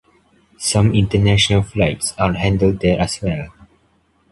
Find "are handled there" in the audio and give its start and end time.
2.17-2.99